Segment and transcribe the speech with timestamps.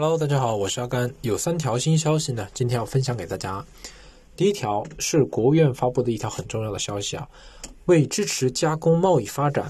[0.00, 1.12] Hello，大家好，我是阿甘。
[1.22, 3.66] 有三条新消息呢，今天要分享给大家。
[4.36, 7.28] 第一条是国务院发布的一条很重要的消息啊，
[7.86, 9.68] 为支持加工贸易发展，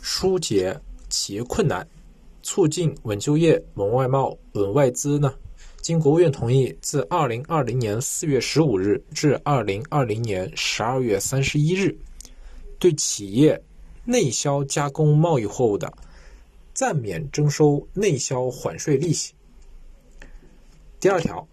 [0.00, 0.74] 疏解
[1.10, 1.86] 企业困难，
[2.42, 5.34] 促进稳就业、稳外贸、稳外资呢，
[5.82, 11.94] 经国务院同意，自二零二零年四月十五日至二零二零年十二月三十一日，
[12.78, 13.62] 对企业
[14.06, 15.92] 内销加工贸易货物的
[16.72, 19.34] 暂免征收内销缓税利息。
[21.00, 21.46] 第二条，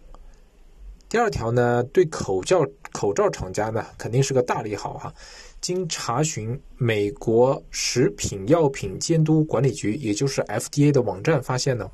[1.07, 5.13] 第二条呢，对口罩口罩厂家呢，肯定是个大利好哈。
[5.61, 11.89] 经查询，美国食品药品监督管理局，也就是 FDA 的网站发现呢，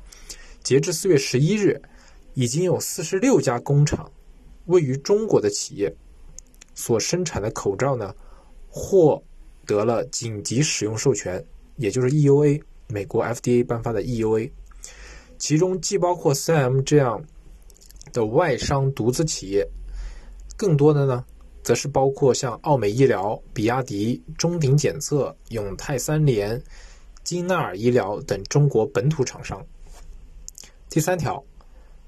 [0.62, 1.78] 截至四月十一日，
[2.32, 4.10] 已经有四十六家工厂
[4.64, 5.94] 位于中国的企业
[6.74, 8.14] 所生产的口罩呢，
[8.66, 9.22] 获
[9.66, 11.44] 得了紧急使用授权，
[11.76, 14.50] 也就是 EUA，美国 FDA 颁发的 EUA，
[15.38, 17.22] 其中既包括 3M 这样。
[18.12, 19.66] 的外商独资企业，
[20.56, 21.24] 更多的呢，
[21.62, 26.62] 则是包括像奥美医疗、比亚迪、中鼎检测、永泰三联、
[27.24, 29.64] 金纳尔医疗等中国本土厂商。
[30.90, 31.42] 第三条，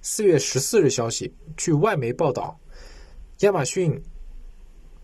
[0.03, 2.59] 四月十四日消息，据外媒报道，
[3.41, 3.99] 亚马逊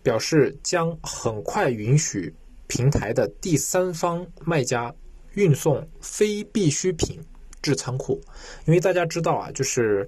[0.03, 2.35] 表示将很快允许
[2.67, 4.95] 平台的第三方卖家
[5.33, 7.19] 运送非必需品
[7.63, 8.21] 至仓库，
[8.67, 10.07] 因为大家知道啊，就是。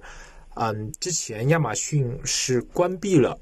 [0.55, 3.37] 嗯，之前亚马逊是关闭了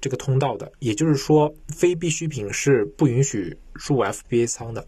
[0.00, 4.86] 这个通道的，也就是说，非必需品是不允许入 FBA 仓的。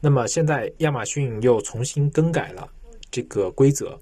[0.00, 2.68] 那么现在亚马逊又重新更改了
[3.10, 3.96] 这个规则，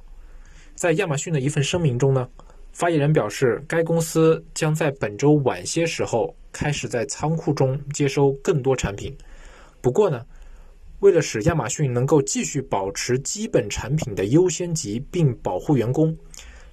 [0.75, 2.27] 在亚马逊的一份声明中呢，
[2.73, 9.15] 发言人表示，该公司将在本周晚些时候开始在仓库中接收更多产品。
[9.83, 10.25] 不过呢，
[11.01, 16.17] 为了使亚马逊能够继续保持基本产品的优先级并保护员工。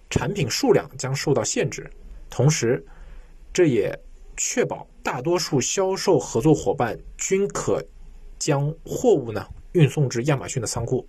[0.10, 1.90] 产品数量将受到限制，
[2.30, 2.84] 同时，
[3.54, 3.98] 这也
[4.38, 7.84] 确保大多数销售合作伙伴均可
[8.40, 11.08] 将货物呢运送至亚马逊的仓库。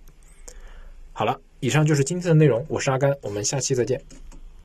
[1.13, 4.01] 好了，以上就是今天的内容，我是阿甘，我们下期再见。